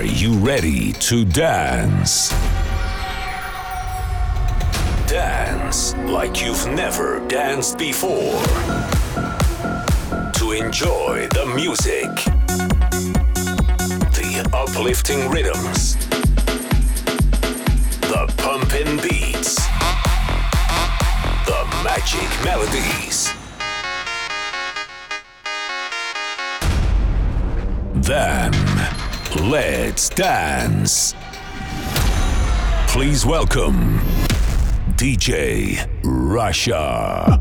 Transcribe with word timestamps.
Are 0.00 0.04
you 0.04 0.32
ready 0.32 0.94
to 0.94 1.26
dance? 1.26 2.30
Dance 5.06 5.94
like 6.06 6.40
you've 6.40 6.66
never 6.68 7.20
danced 7.28 7.76
before. 7.76 8.40
To 10.38 10.52
enjoy 10.52 11.28
the 11.34 11.52
music, 11.54 12.08
the 14.16 14.50
uplifting 14.54 15.28
rhythms, 15.28 15.96
the 18.00 18.32
pumping 18.38 18.96
beats, 19.06 19.56
the 21.44 21.66
magic 21.84 22.30
melodies. 22.42 23.34
Then, 27.96 28.69
let's 29.48 30.08
dance. 30.10 31.14
Please 32.88 33.24
welcome 33.24 33.98
DJ 34.96 35.88
Russia. 36.02 37.39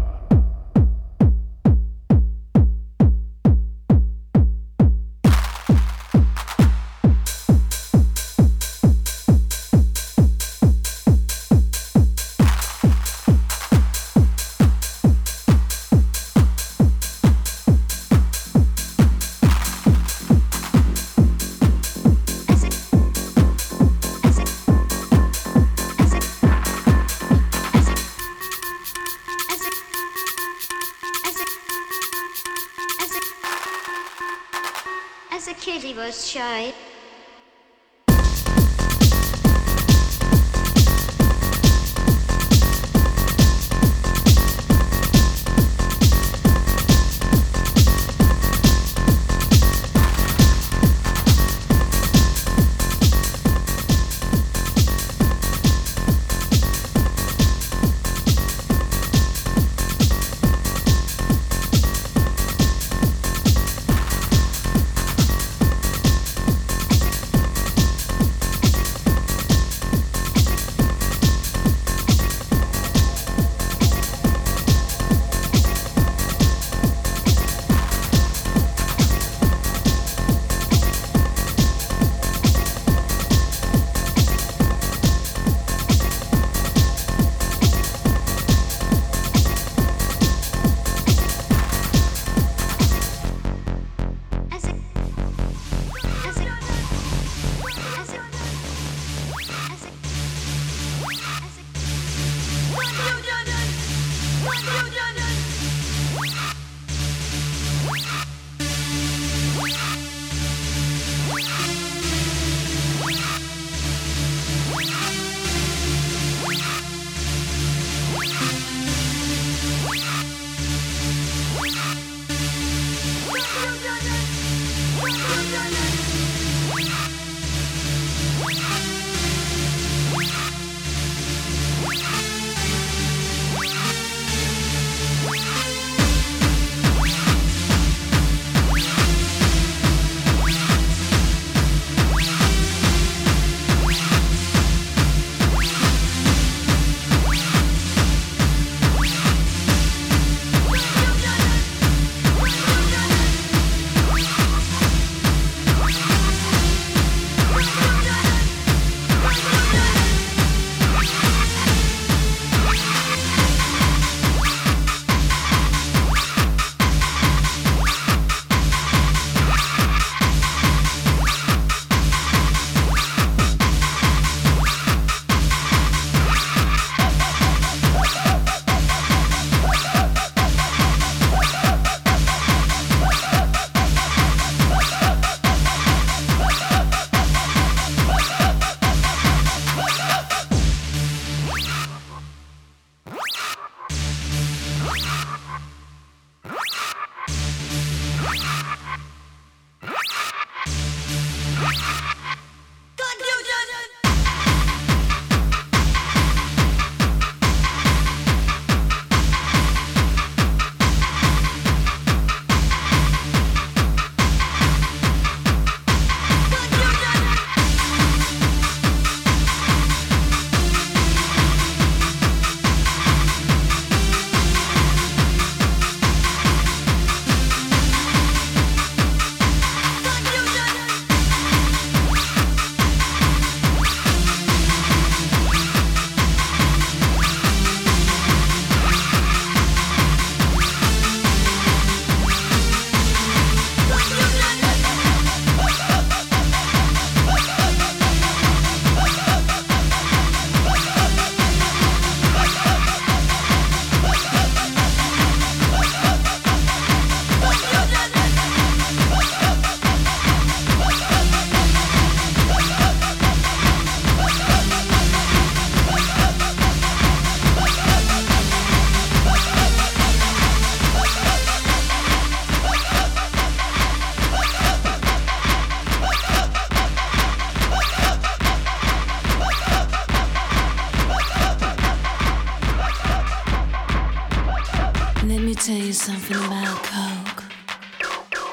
tell 285.70 285.78
you 285.78 285.94
something 285.94 286.36
about 286.36 286.82
Coke. 286.82 287.44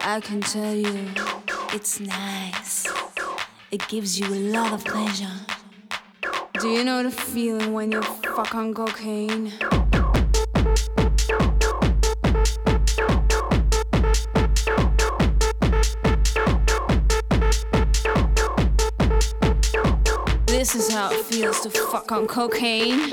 I 0.04 0.20
can 0.20 0.42
tell 0.42 0.74
you 0.74 1.08
it's 1.72 1.98
nice. 1.98 2.86
It 3.70 3.88
gives 3.88 4.20
you 4.20 4.26
a 4.26 4.40
lot 4.52 4.74
of 4.74 4.84
pleasure. 4.84 5.32
Do 6.60 6.68
you 6.68 6.84
know 6.84 7.02
the 7.02 7.10
feeling 7.10 7.72
when 7.72 7.90
you 7.90 8.02
fuck 8.02 8.54
on 8.54 8.74
cocaine? 8.74 9.50
This 20.46 20.74
is 20.74 20.92
how 20.92 21.12
it 21.12 21.24
feels 21.24 21.60
to 21.62 21.70
fuck 21.70 22.12
on 22.12 22.26
cocaine. 22.26 23.10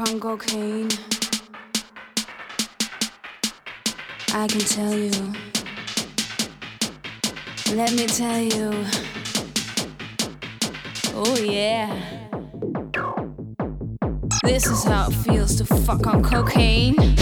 On 0.00 0.18
cocaine. 0.20 0.88
I 4.32 4.46
can 4.48 4.60
tell 4.60 4.94
you. 4.94 5.10
Let 7.74 7.92
me 7.92 8.06
tell 8.06 8.38
you. 8.38 8.72
Oh, 11.14 11.36
yeah. 11.40 11.94
This 14.42 14.66
is 14.66 14.84
how 14.84 15.08
it 15.08 15.14
feels 15.14 15.56
to 15.56 15.64
fuck 15.64 16.06
on 16.06 16.22
cocaine. 16.22 17.13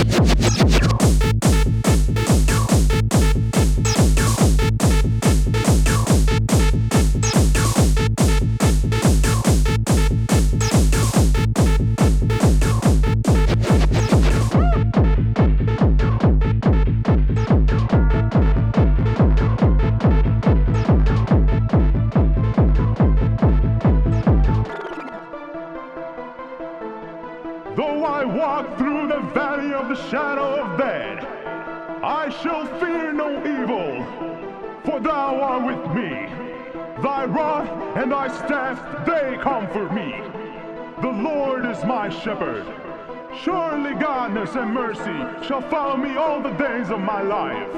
Follow 45.70 45.96
me 45.96 46.16
all 46.16 46.40
the 46.40 46.52
days 46.52 46.90
of 46.90 47.00
my 47.00 47.22
life. 47.22 47.68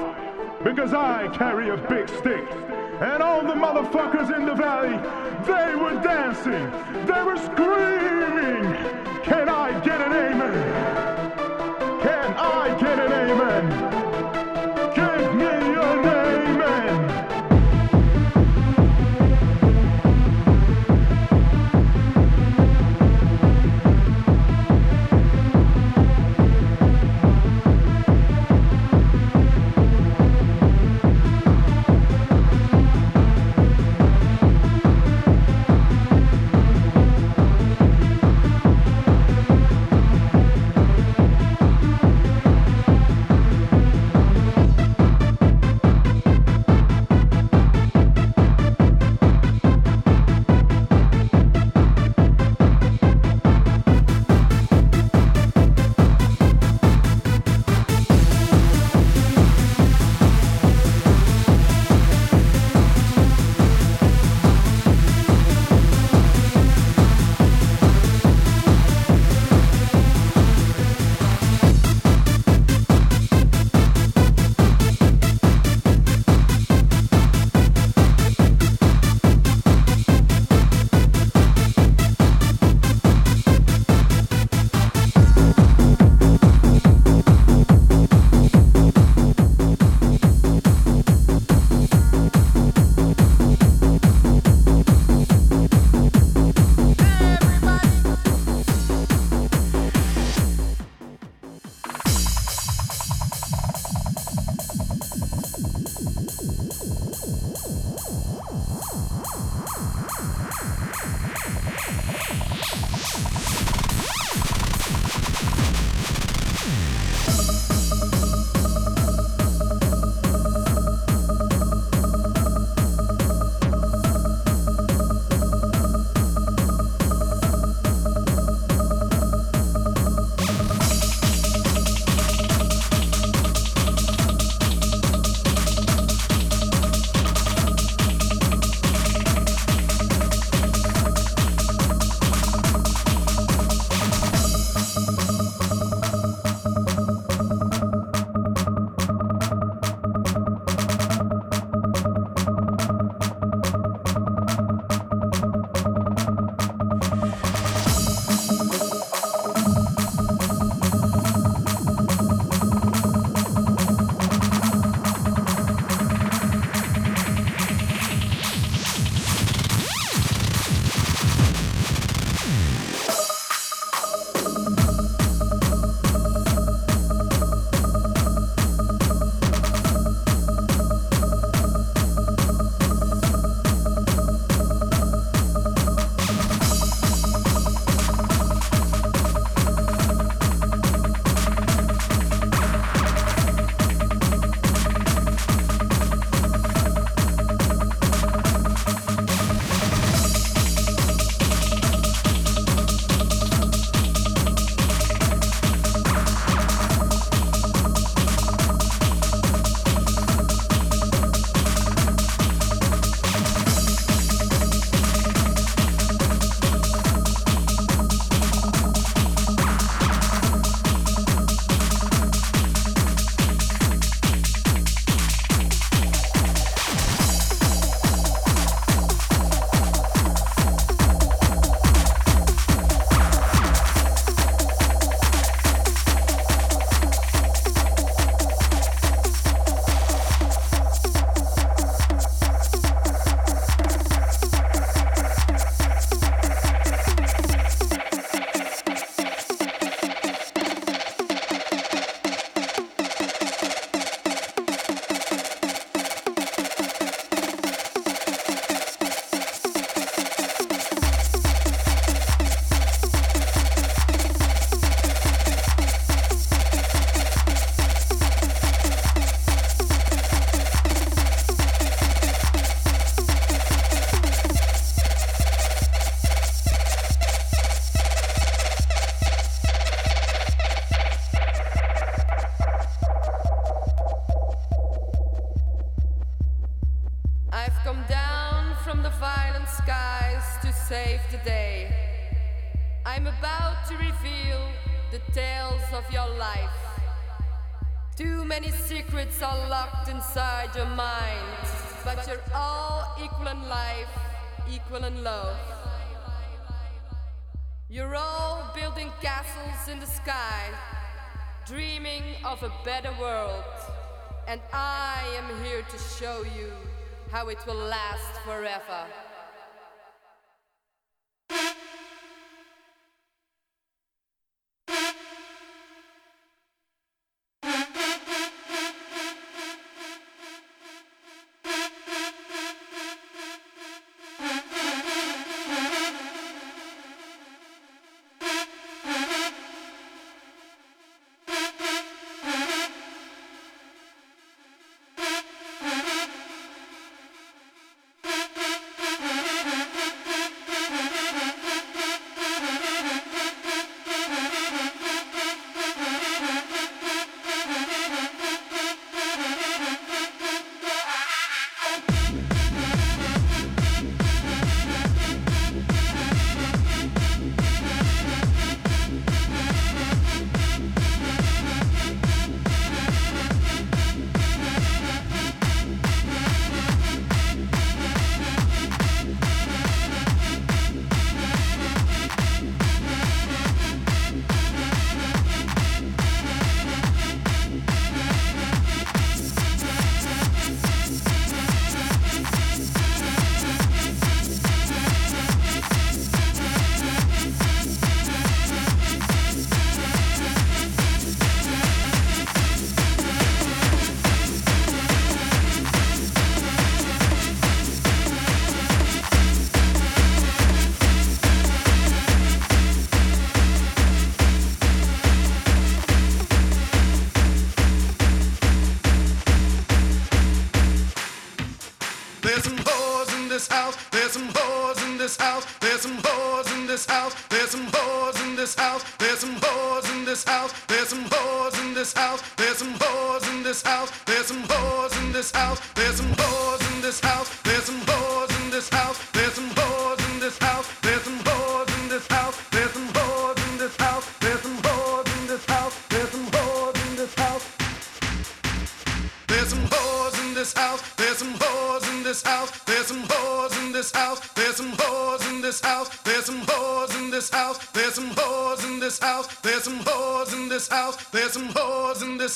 Because 0.63 0.93
I 0.93 1.27
carry 1.37 1.69
a 1.69 1.77
big 1.77 2.09
stick. 2.09 2.47
And 3.01 3.21
all 3.21 3.41
the 3.41 3.53
motherfuckers 3.53 4.35
in 4.35 4.45
the 4.45 4.55
valley, 4.55 4.97
they 5.45 5.75
were 5.75 6.01
dancing. 6.01 6.65
They 7.05 7.23
were 7.23 7.37
screaming. 7.37 8.63
Can 9.23 9.49
I 9.49 9.79
get 9.83 10.01
an 10.01 10.13
amen? 10.13 10.94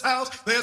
house. 0.02 0.30
They 0.42 0.59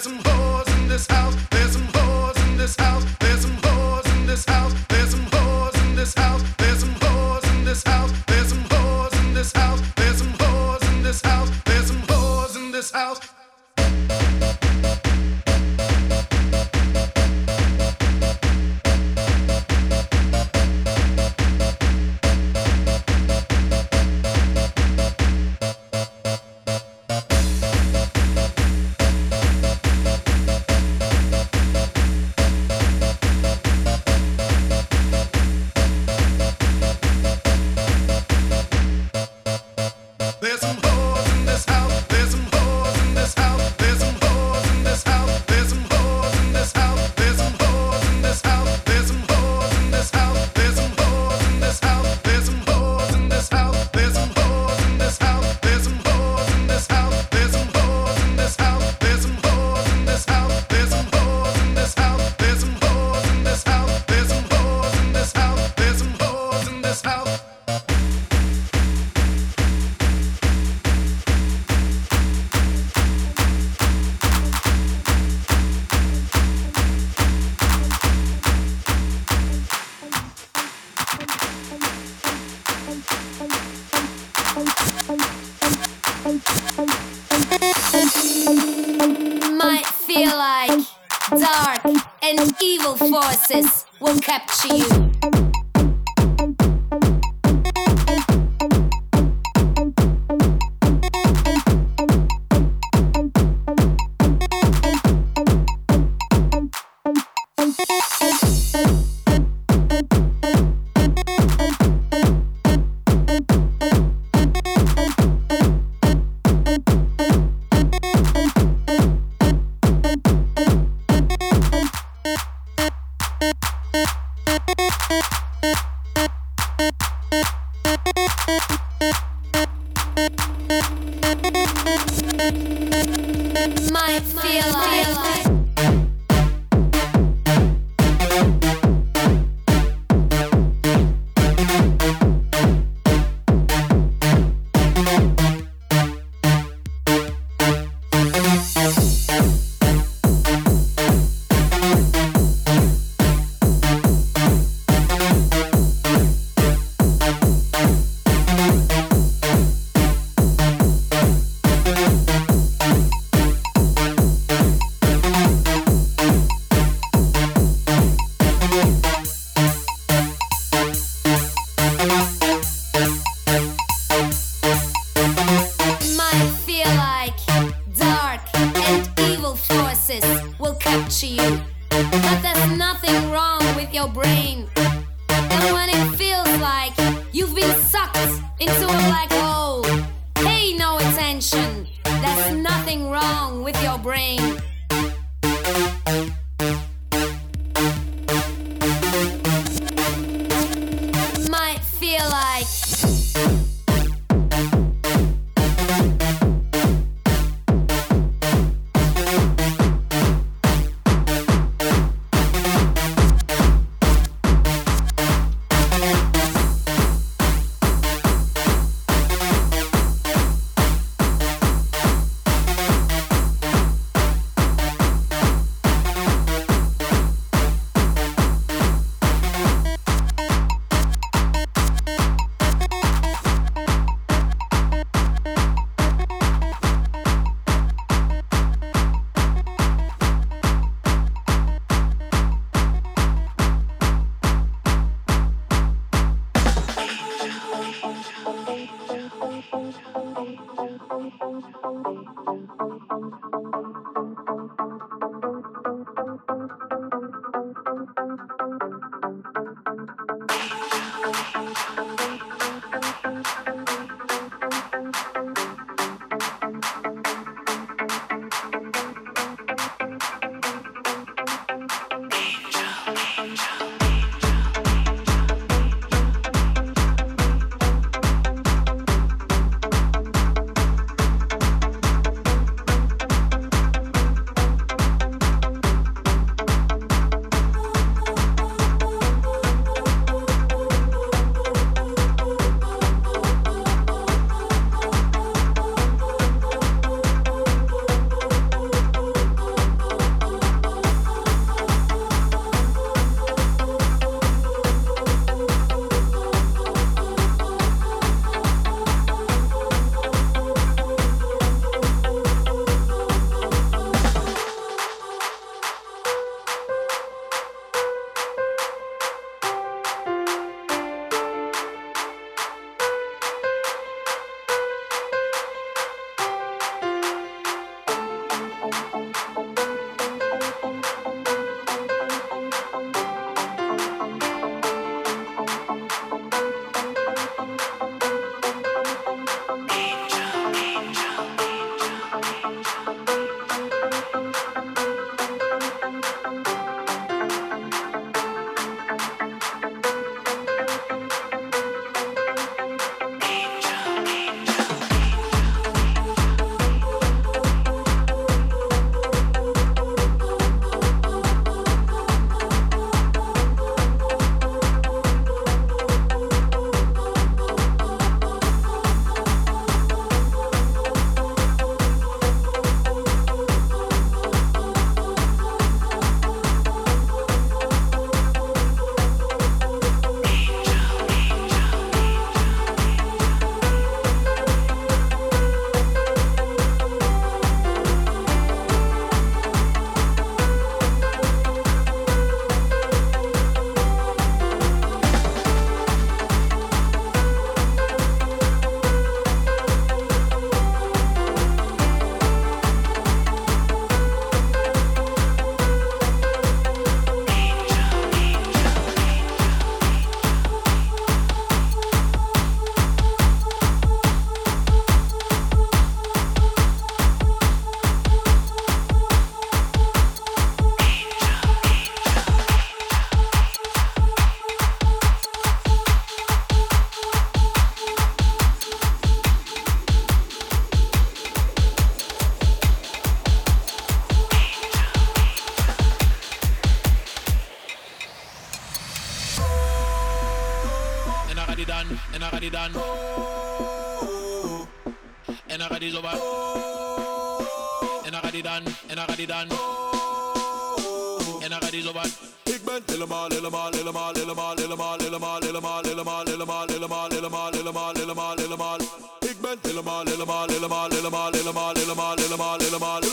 little 460.27 460.47
ma, 460.47 460.65
little 460.67 460.89
ma, 460.89 461.07
little 461.07 461.31
ma, 461.31 461.49
little 461.49 461.73
ma, 461.73 461.93
little 461.93 462.15
ma, 462.15 462.35
little 462.35 462.57
ma, 462.57 462.75
little 462.77 462.99
ma, 462.99 463.17
little 463.19 463.21
ma, 463.21 463.26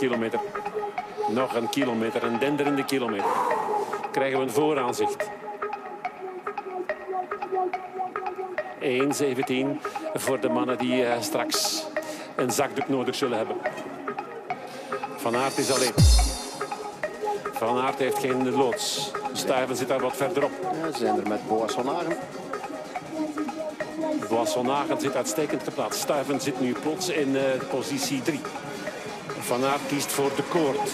kilometer. 0.00 0.40
Nog 1.28 1.54
een 1.54 1.68
kilometer, 1.68 2.22
een 2.22 2.38
denderende 2.38 2.84
kilometer. 2.84 3.30
Krijgen 4.12 4.38
we 4.38 4.44
een 4.44 4.50
vooraanzicht. 4.50 5.30
1.17 8.80 8.86
voor 10.14 10.40
de 10.40 10.48
mannen 10.48 10.78
die 10.78 11.02
uh, 11.02 11.12
straks 11.20 11.84
een 12.36 12.50
zakdoek 12.50 12.88
nodig 12.88 13.14
zullen 13.14 13.36
hebben. 13.36 13.56
Van 15.16 15.36
Aert 15.36 15.58
is 15.58 15.72
alleen. 15.72 15.92
Van 17.52 17.78
Aert 17.78 17.98
heeft 17.98 18.18
geen 18.18 18.50
loods. 18.50 19.12
Stuyven 19.32 19.76
zit 19.76 19.88
daar 19.88 20.00
wat 20.00 20.16
verderop. 20.16 20.50
Ja, 20.82 20.92
ze 20.92 20.98
zijn 20.98 21.16
er 21.16 21.28
met 21.28 21.40
van 24.28 24.66
Hagen 24.68 25.00
zit 25.00 25.16
uitstekend 25.16 25.62
geplaatst. 25.62 26.00
Stuyven 26.00 26.40
zit 26.40 26.60
nu 26.60 26.72
plots 26.72 27.08
in 27.08 27.28
uh, 27.28 27.42
positie 27.70 28.22
3. 28.22 28.40
Van 29.50 29.64
Aert 29.64 29.86
kiest 29.88 30.12
voor 30.12 30.30
de 30.36 30.42
koord. 30.42 30.88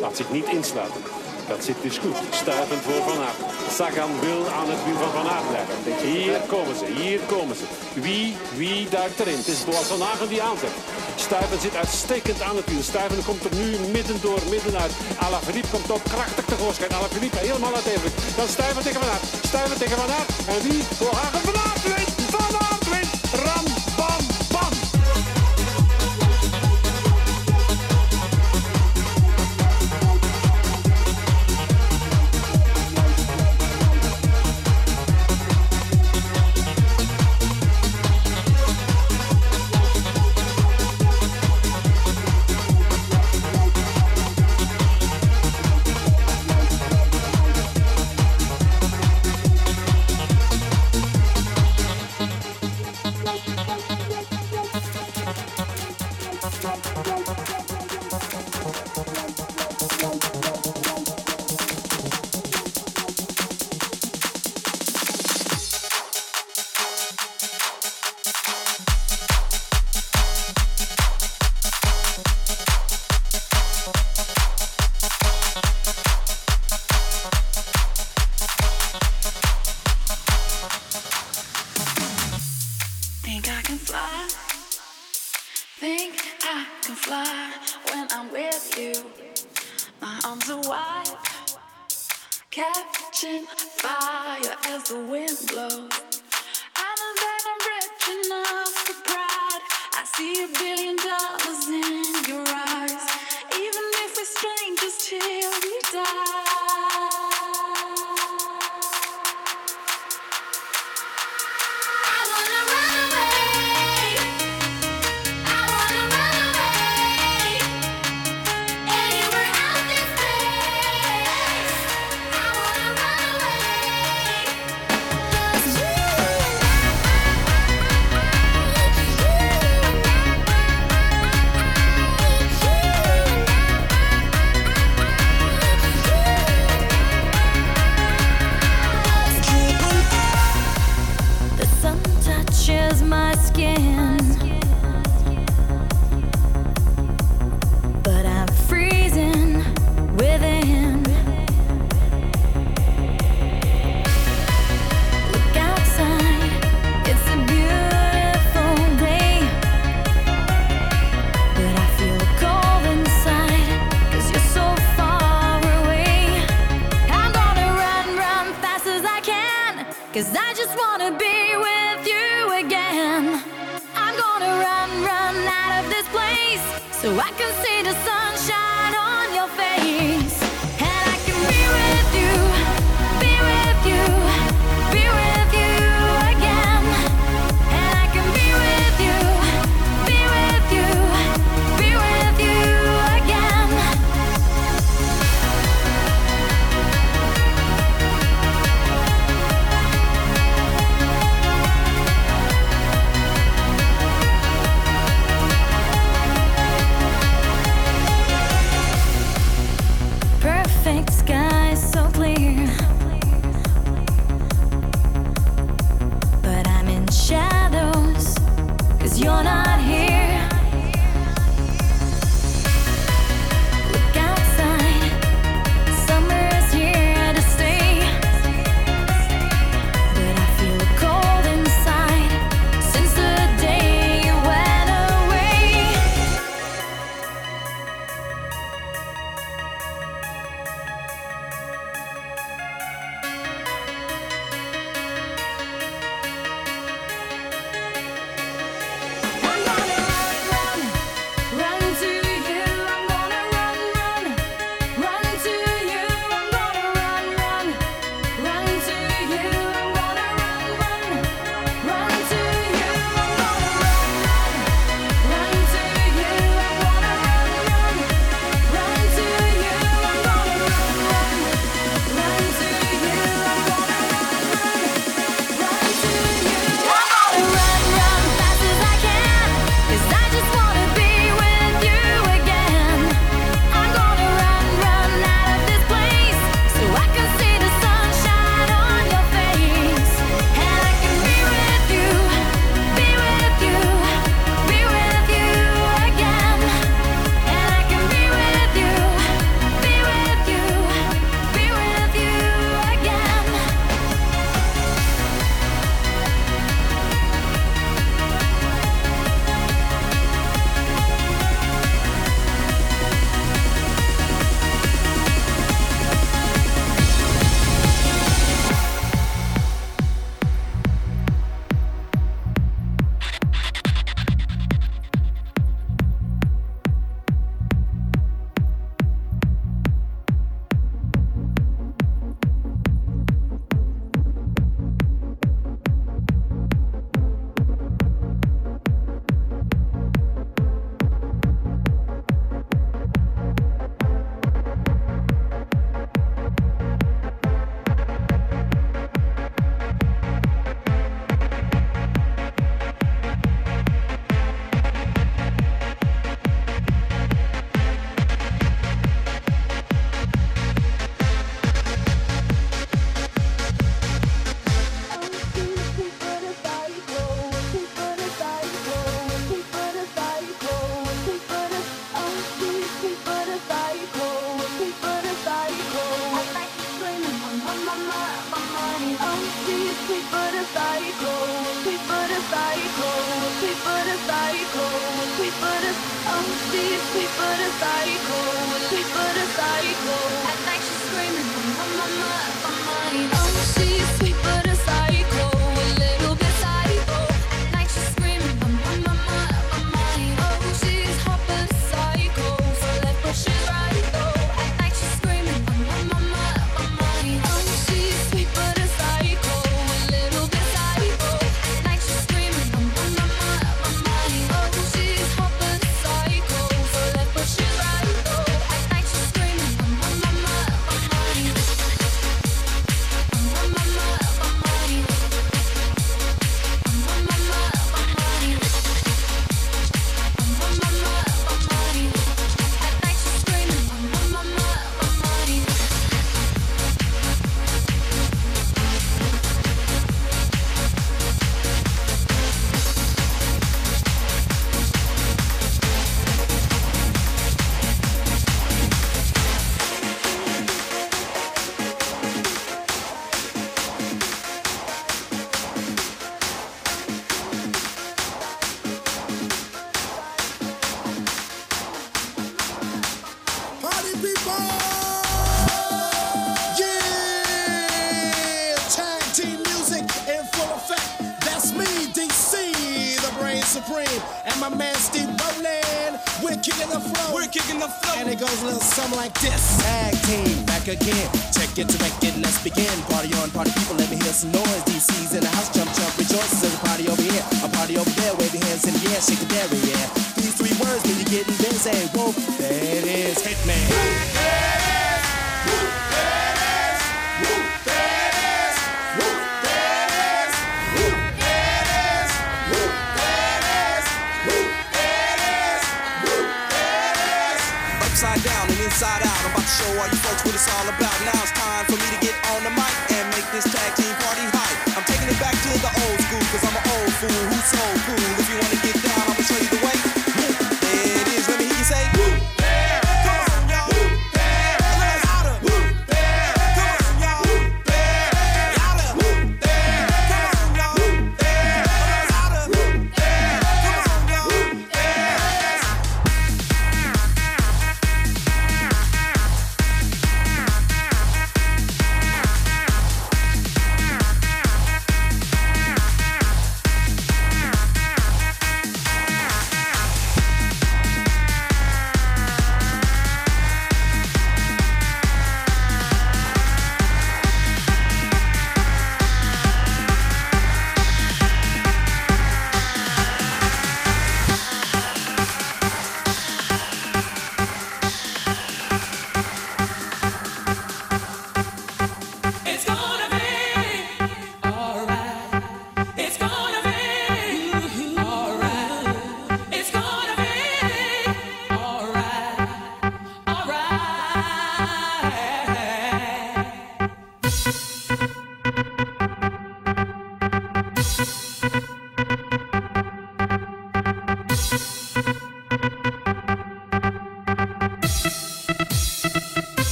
Laat 0.00 0.16
zich 0.16 0.30
niet 0.30 0.48
insluiten. 0.58 1.02
Dat 1.48 1.64
zit 1.64 1.82
dus 1.82 1.98
goed. 1.98 2.16
Stuivend 2.30 2.82
voor 2.86 3.02
Van 3.08 3.18
Aert. 3.26 3.40
Sagan 3.78 4.12
wil 4.20 4.42
aan 4.58 4.68
het 4.72 4.84
wiel 4.86 4.98
van 5.04 5.12
Van 5.18 5.28
Aert 5.34 5.48
blijven. 5.52 5.76
Hier 6.10 6.34
komen 6.54 6.76
ze, 6.80 6.86
hier 7.02 7.20
komen 7.34 7.56
ze. 7.60 7.66
Wie, 8.06 8.36
wie 8.60 8.88
duikt 8.88 9.20
erin? 9.20 9.36
Het 9.42 9.46
is 9.54 9.64
Boas 9.64 9.88
van 9.92 10.00
Hagen 10.00 10.28
die 10.28 10.42
aanzet. 10.42 10.74
Stuiven 11.16 11.60
zit 11.60 11.76
uitstekend 11.76 12.40
aan 12.42 12.56
het 12.56 12.68
wiel. 12.70 12.82
Stuiven 12.82 13.24
komt 13.24 13.44
er 13.44 13.54
nu 13.62 13.68
midden 13.96 14.18
door, 14.20 14.40
midden 14.50 14.76
uit. 14.82 14.94
Alaphilippe 15.26 15.72
komt 15.74 15.90
ook 15.90 16.04
krachtig 16.14 16.44
tevoorschijn. 16.44 16.92
Alaphilippe 16.92 17.38
helemaal 17.38 17.74
uit 17.74 17.86
even. 17.94 18.10
Dan 18.36 18.48
Stuiven 18.48 18.82
tegen 18.82 19.00
Van 19.00 19.10
Aert. 19.14 19.26
Stuiven 19.50 19.78
tegen 19.78 19.96
Van 20.02 20.10
Aert. 20.18 20.30
En 20.52 20.60
wie? 20.66 20.82
Hagen. 21.20 21.40
Van 21.48 21.56
Aert 21.66 21.82
wint! 21.82 22.17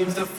Seems 0.00 0.14
to 0.14 0.29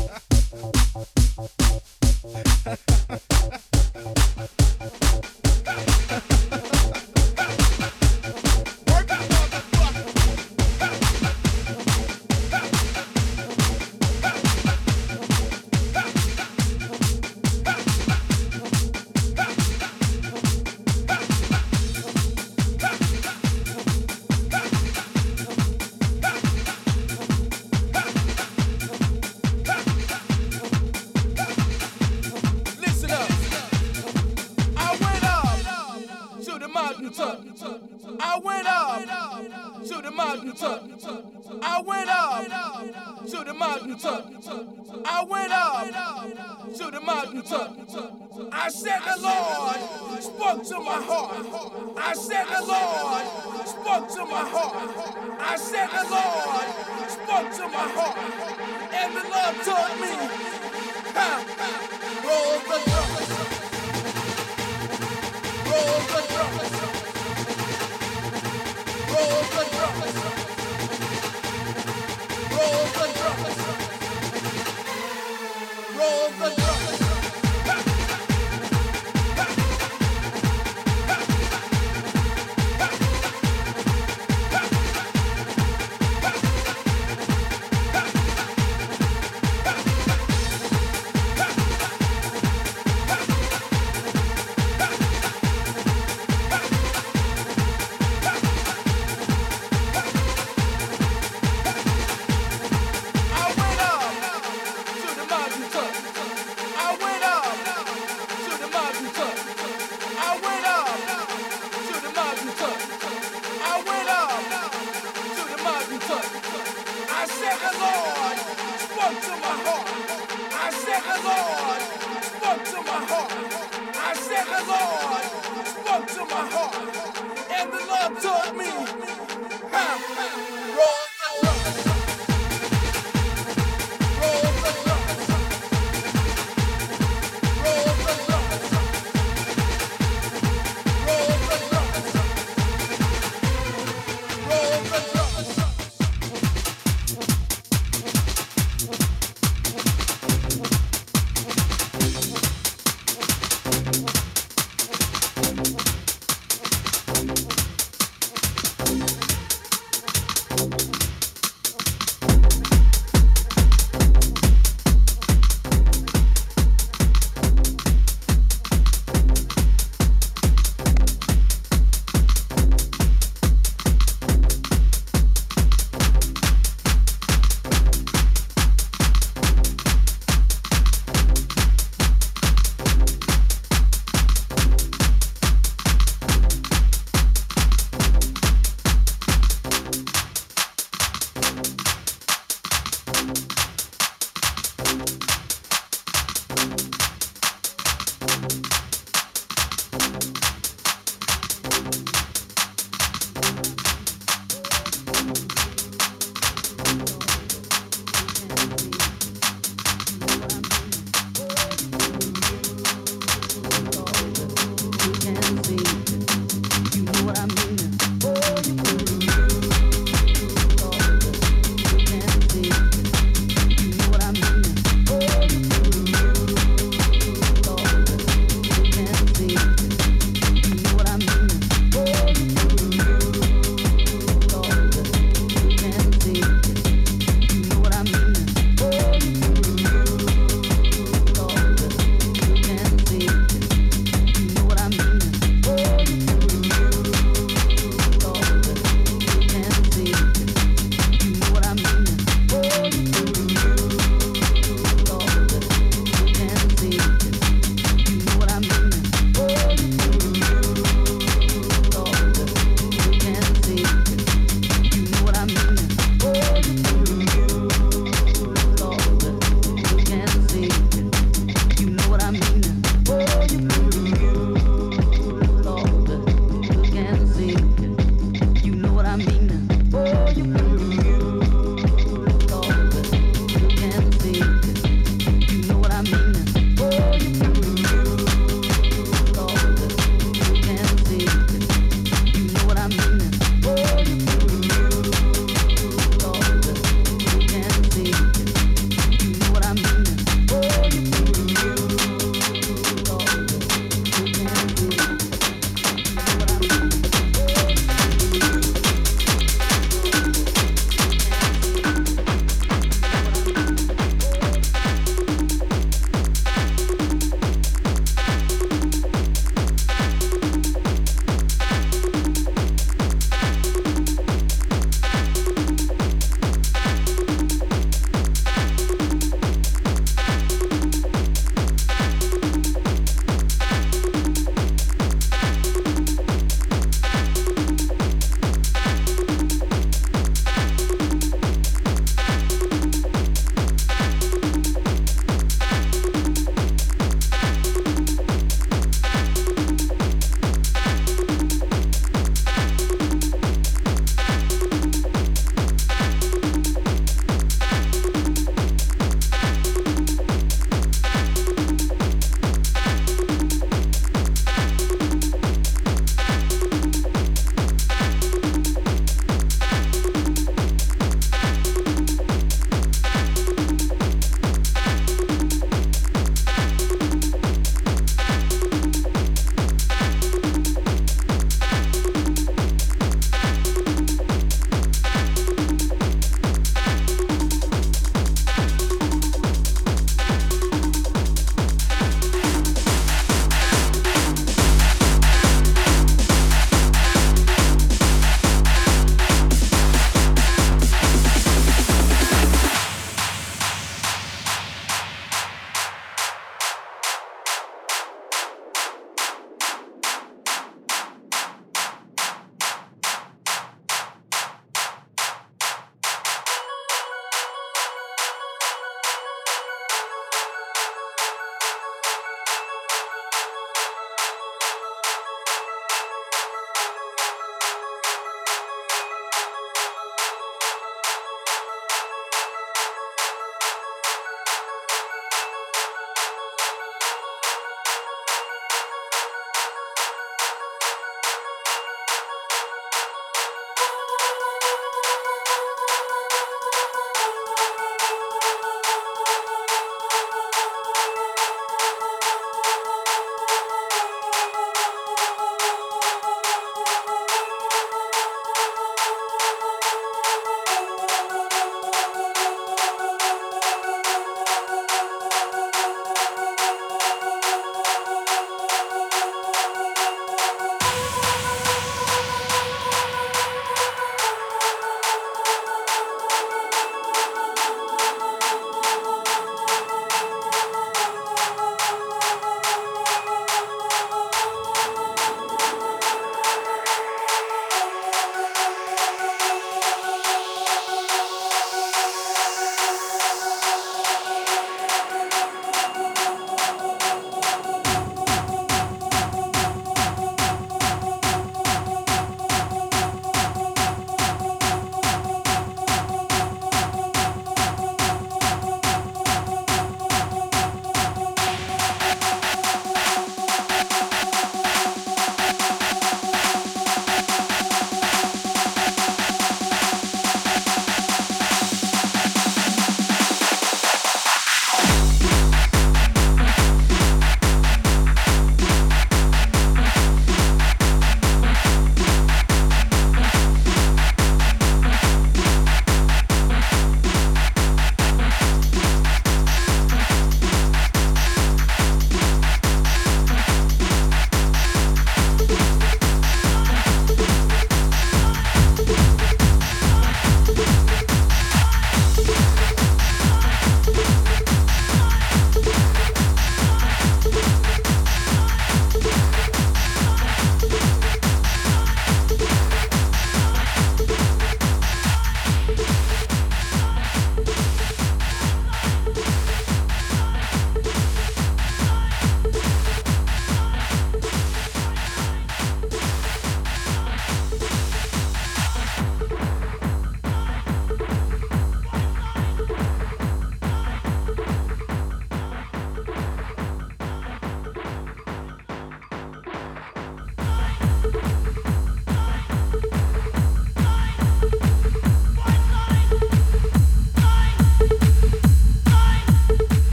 Ha 0.00 0.20
ha 2.66 3.18
ha. 3.20 3.29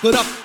Pump 0.00 0.14
it 0.14 0.20
up. 0.20 0.37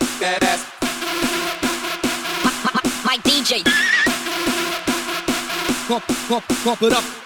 that 0.00 0.42
ass. 0.42 0.64
My, 2.44 2.52
my, 2.72 2.82
my 3.04 3.16
DJ. 3.18 3.62
Pump, 5.88 6.04
pump, 6.28 6.44
pump 6.64 6.82
it 6.82 6.92
up. 6.92 7.22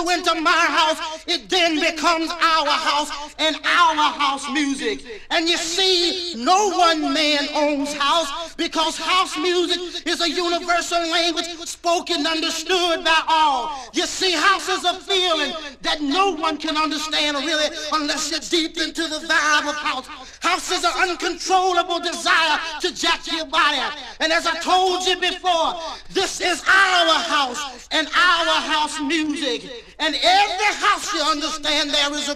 You 0.00 0.10
enter 0.10 0.40
my 0.40 0.50
house, 0.50 1.24
it 1.26 1.48
then 1.48 1.80
becomes 1.80 2.30
our 2.30 2.66
house 2.66 3.34
and 3.38 3.56
our 3.56 4.12
house 4.12 4.50
music. 4.52 5.04
And 5.30 5.48
you 5.48 5.56
see, 5.56 6.34
no 6.36 6.70
one 6.70 7.12
man 7.12 7.48
owns 7.54 7.92
house 7.92 8.54
because 8.54 8.96
house 8.96 9.36
music 9.36 10.06
is 10.06 10.20
a 10.20 10.30
universal 10.30 11.00
language 11.10 11.46
spoken 11.64 12.26
understood 12.26 13.04
by 13.04 13.22
all. 13.28 13.88
You 13.92 14.06
see, 14.06 14.32
house 14.32 14.68
is 14.68 14.84
a 14.84 14.94
feeling 15.00 15.52
that 15.82 16.00
no 16.00 16.30
one 16.30 16.56
can 16.56 16.76
understand 16.76 17.36
really 17.38 17.76
unless 17.92 18.30
you're 18.30 18.40
deep 18.40 18.76
into 18.78 19.02
the 19.02 19.18
vibe 19.26 19.68
of 19.68 19.76
house. 19.76 20.06
House 20.40 20.70
is 20.70 20.84
an 20.84 21.10
uncontrollable 21.10 22.00
desire 22.00 22.58
to 22.80 22.94
jack 22.94 23.30
your 23.30 23.46
body. 23.46 23.78
And 24.20 24.32
as 24.32 24.46
I 24.46 24.58
told 24.60 25.06
you 25.06 25.16
before, 25.16 25.74
this 26.10 26.40
is 26.40 26.62
our 26.66 27.18
house 27.18 27.88
and 27.90 28.06
our 28.08 28.60
house 28.60 29.00
music. 29.00 29.89
And 30.00 30.14
every 30.14 30.74
house 30.80 31.12
you 31.12 31.20
understand 31.20 31.90
there 31.90 32.14
is 32.14 32.30
a 32.30 32.34